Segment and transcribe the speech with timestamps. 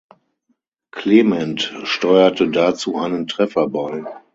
[0.91, 4.03] Clement steuerte dazu einen Treffer bei.